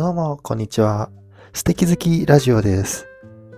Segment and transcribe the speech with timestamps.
[0.00, 1.10] どうも、こんにちは。
[1.52, 3.06] 素敵好きラジオです。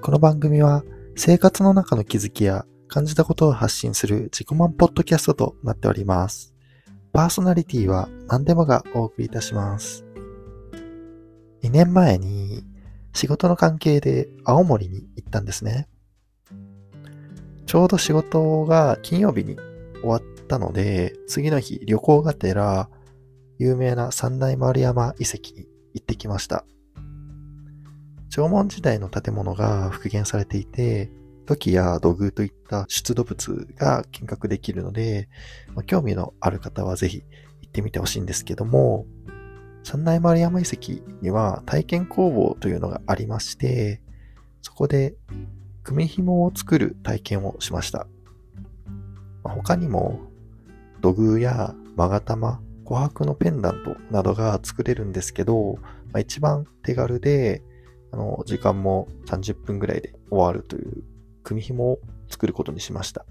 [0.00, 0.82] この番組は、
[1.14, 6.52] 生活の中の気づきや感じたことを発信する自己満ポッドキャストとなっております。
[7.12, 10.04] パーソナリティは何でもがお送りいたします。
[11.62, 12.64] 2年前に
[13.14, 15.86] 仕事の関係で青森に行ったんですね。
[17.66, 19.58] ちょうど仕事が金曜日に
[20.00, 22.88] 終わったので、次の日旅行がてら
[23.58, 26.64] 有名な三内丸山遺跡に行ってきました。
[28.30, 31.10] 縄文時代の建物が復元されていて、
[31.44, 35.28] 土器や土偶といった出土物が見学できるので、
[35.74, 37.22] ま興味のある方はぜひ
[37.60, 39.06] 行ってみてほしいんですけども、
[39.84, 44.00] 三内丸山遺跡には体験工房というのがありまして、
[44.62, 45.14] そこで
[45.82, 48.06] 組紐を作る体験をしました。
[49.42, 50.20] 他にも
[51.00, 55.78] 土偶や勾玉、琥珀のペンダントなどが作れるんですけど、
[56.12, 57.62] まあ、一番手軽で、
[58.12, 61.04] あの、時間も30分ぐらいで終わるという
[61.42, 63.24] 組紐を作ることにしました。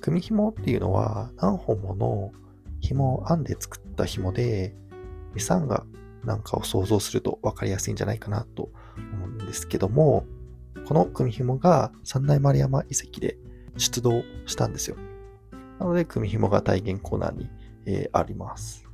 [0.00, 2.32] 組紐っていうのは何本もの
[2.80, 4.74] 紐を編んで作った紐で、
[5.34, 5.84] ミサンガ
[6.24, 8.70] なんかを想像すると分かりやすいんじゃないかなと
[9.14, 10.24] 思うんですけども、
[10.86, 13.36] この組紐が三内丸山遺跡で
[13.76, 14.96] 出土したんですよ。
[15.78, 17.48] なので、組紐が体現コーナーに、
[17.86, 18.84] えーあります。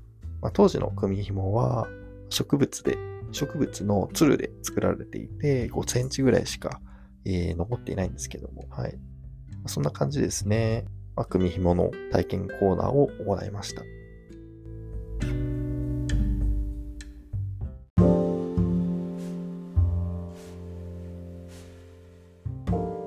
[0.40, 1.88] まあ、当時の組紐は
[2.28, 2.96] 植物で、
[3.32, 6.80] 植物のつるで作られていて、5センチぐらいしか、
[7.24, 8.96] えー残っていないんですけども、はい。
[8.96, 10.84] まあそんな感じですね。
[11.16, 13.82] まあ、組紐の体験コーナーを行いました。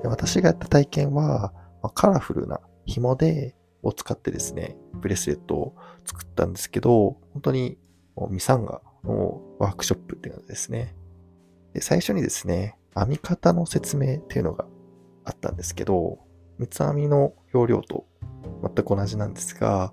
[0.04, 7.78] 私がやった体験は、まあカラフルな紐で、を使ってですね、ブレスレットを作ったんですけど、本当に
[8.28, 10.94] ミサンガのワークショップっていうのですね。
[11.74, 14.66] で、最初にですね、編み方の説明っていうのが
[15.24, 16.18] あったんですけど、
[16.58, 18.06] 三つ編みの要領と
[18.62, 19.92] 全く同じなんですが、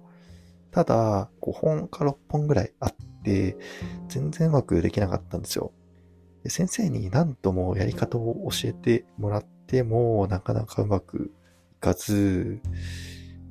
[0.72, 3.58] ただ5本か6本ぐらいあって、
[4.08, 5.72] 全然うまくできなかったんですよ。
[6.44, 11.32] で先生に何度もやり方を教えてもらっても、なかなかうまく
[11.74, 12.62] いかず、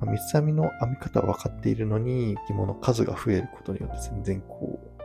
[0.04, 5.02] 三つ編みの編み方は分かっているのに、紐の数が増えることによって全然こう、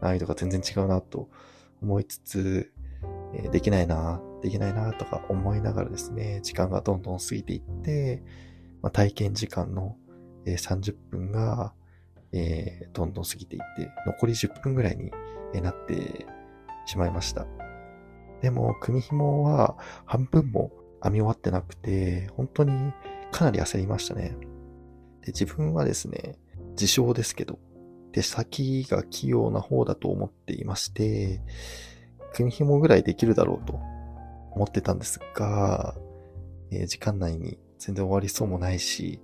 [0.00, 1.28] 難易度が全然違うなと
[1.80, 2.72] 思いつつ、
[3.34, 8.22] えできないな、できないなとか思いながらですね、時間がどんどん過ぎていって、
[8.82, 9.96] まあ、体験時間の、
[10.44, 11.72] えー30分が、
[12.32, 15.12] えどんどん過ぎていって、残り10分ぐらいに
[15.54, 16.26] えなって
[16.86, 17.46] しまいました。
[18.40, 20.72] でも、組紐は半分も
[21.02, 22.92] 編み終わってなくて、本当に
[23.32, 24.36] かなり焦りましたね。
[25.22, 26.38] で自分はですね、
[26.72, 27.58] 自称ですけど、
[28.12, 31.40] 手先が器用な方だと思っていまして、
[32.34, 33.74] 組紐ぐらいできるだろうと
[34.52, 35.96] 思ってたんですが、
[36.70, 39.20] えー時間内に全然終わりそうもないし、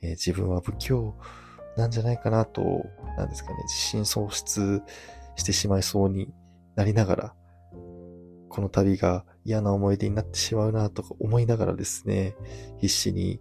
[0.00, 0.90] えー自分は不器
[1.76, 2.62] なんじゃないかなと、
[3.16, 4.82] なんですかね、自信喪失
[5.36, 6.32] してしまいそうに
[6.76, 7.34] なりながら、
[8.54, 12.36] この旅が嫌な思い出になってしまうなとか思いながらですね、
[12.78, 13.40] 必死に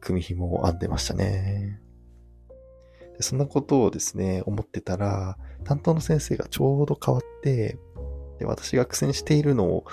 [0.00, 1.82] 組紐を編んでましたね。
[3.18, 7.76] でそんなことをですね、思ってたら、担当の先生がちょうど変わって、
[8.38, 9.84] で私が苦戦しているのを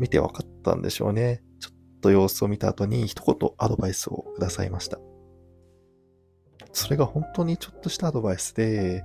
[0.00, 1.44] 見て分かったんでしょうね。
[1.60, 4.98] ちょっと様子を見た後に一言アドバイスをくださいました。
[6.72, 9.04] それが本当にちょっとしたアドバイスで、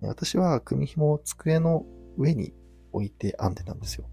[0.00, 1.84] 私は組紐を机の
[2.18, 2.52] 上に
[2.92, 4.04] 置いて編んでたんですよ。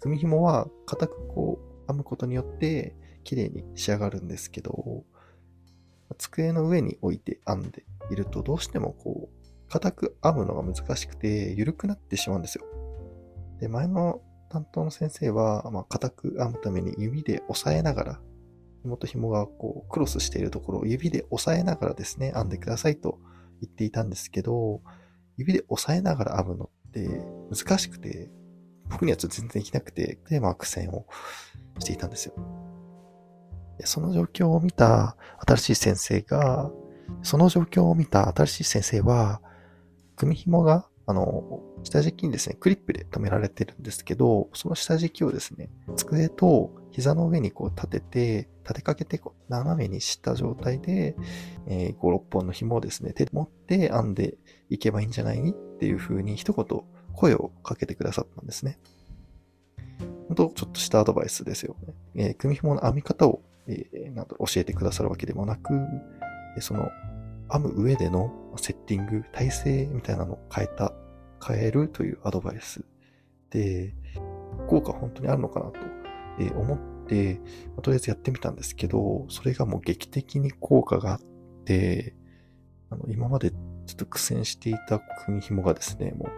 [0.00, 5.04] 組紐は固くこう編むことによって綺麗に仕上がるんですけど、
[6.18, 12.64] 机の上に置いて編んでいるとどうしてもこう、固く編むのが難しくて緩くなってしまうんですよ。
[13.60, 18.20] で、前の担当の先生は、まあ、固く編むために指で押さえながら、
[18.82, 23.18] 紐と紐がこう、クロスしているところを指で押さえながらですね、編んでくださいと
[23.60, 24.82] 言っていたんですけど、
[25.36, 28.30] 指で押さえながら編むので難しくて、
[28.88, 31.06] 僕にはちょっと全然いきなくて、で、まあ苦戦を
[31.78, 32.34] していたんですよ。
[33.78, 35.16] でその状況を見た
[35.46, 36.70] 新しい先生が、
[37.22, 39.40] その状況を見た新しい先生は、
[40.16, 51.14] 組紐が、あの、下敷きにですね、クリップで留められてるんですけど、その下敷きをですね、机と膝の上にこう立てて、立てかけてこう斜めにした状態で、
[51.68, 54.36] えー5、6本の紐をですね、手で持って編んで
[54.68, 56.80] いけばいいんじゃないっていう風に一言
[57.14, 58.78] 声をかけてくださったんですね。
[60.26, 61.94] 本当ちょっとしたアドバイスですよね。
[62.16, 65.72] えー組紐の編み方を、えーなんだろう教えてくださるわけでもなく、
[66.58, 66.88] その
[67.50, 70.92] 編む上でのセッティング、体勢みたいなのを変えた
[71.44, 72.84] 変えるというアドバイス
[73.50, 73.94] で、
[74.68, 75.80] 効果本当にあるのかなと
[76.58, 77.40] 思って、
[77.82, 81.20] とりあえずやってみたんですけど、それがもう劇的に効果があっ
[81.64, 82.14] て、
[82.90, 83.56] あの今までちょ
[83.92, 86.28] っと苦戦していた組紐がですね、もう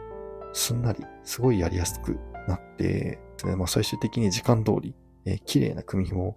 [0.53, 3.19] すんなり、すごいやりやすくなって、
[3.57, 4.95] まあ、最終的に時間通り、
[5.25, 6.37] えー、綺麗な組紐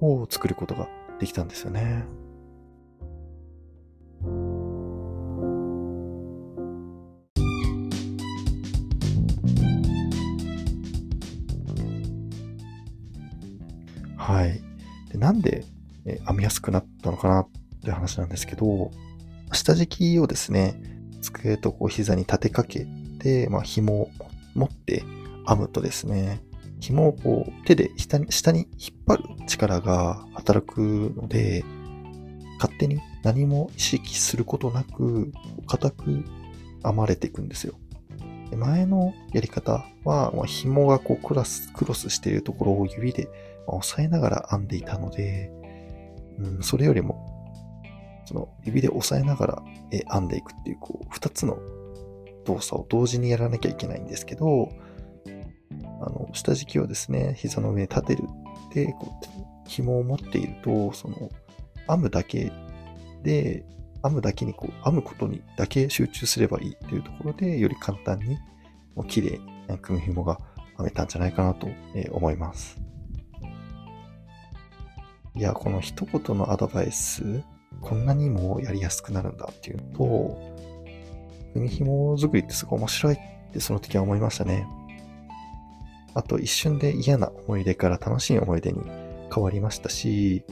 [0.00, 0.88] を作ることが
[1.18, 2.04] できたんですよね。
[15.30, 15.64] なんで、
[16.06, 17.48] え、編みやすくなったのかなっ
[17.84, 18.90] て話なんですけど、
[19.52, 20.74] 下敷きをですね、
[21.20, 22.86] 机とこう膝に立てかけ
[23.20, 24.10] て、まあ、紐を
[24.54, 25.04] 持って
[25.46, 26.42] 編むとですね、
[26.80, 30.80] 紐をこう手で下に下に引っ張る力が働く
[31.16, 31.64] ので、
[32.58, 35.32] 勝手に何も意識することなく、
[35.68, 36.24] 硬く
[36.82, 37.74] 編まれていくんですよ。
[38.56, 43.28] 前のやり方は、まあ、紐がこうクロスクロスしているところを指で
[43.74, 45.50] 押さえながら編んでいたので、
[46.38, 47.26] うん、それよりも、
[48.24, 49.62] その指で押さえながら
[50.12, 51.58] 編んでいくっていう、こう、二つの
[52.44, 54.70] 動作を同時にやらなきゃいけないんですけど、
[56.00, 58.24] あの、下敷きをですね、膝の上に立てる。
[58.74, 59.20] で、こ
[59.66, 61.30] う、紐を持っていると、その、
[61.88, 62.52] 編むだけ
[63.22, 63.64] で、
[64.02, 68.38] 編むだけにこう、編むことにだけ集中すればいいっていうところで、より簡単に、
[68.94, 69.38] もう綺麗
[69.68, 70.40] に組む紐が
[70.76, 71.68] 編めたんじゃないかなと
[72.12, 72.80] 思います。
[75.40, 77.42] いや、この一言のアドバイス、
[77.80, 80.38] こんなにもやりやすくなるんだっていうと、
[81.54, 83.18] 組紐作りってすごい面白いっ
[83.50, 84.66] てその時は思いましたね。
[86.12, 88.82] あと一瞬で嫌な思い出から楽しい思い出に
[89.34, 90.44] 変わりましたし、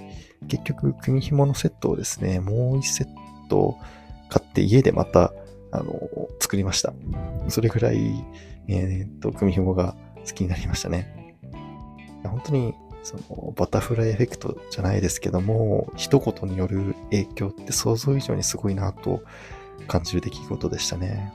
[0.49, 3.09] 結局組紐のセットをですね、もう一セッ
[3.51, 3.77] ト
[4.31, 5.35] 買って家でまた、
[5.71, 6.01] あの、
[6.41, 6.95] 作りました。
[7.49, 8.25] それぐらい、
[8.69, 9.95] えー、っと、組紐が
[10.27, 11.37] 好きになりましたね。
[12.25, 12.73] 本当に、
[13.09, 19.23] その、バタフライエフェクトじゃないですけども、一言による影響って想像以上にすごいなと
[19.87, 21.33] 感じる出来事でしたね。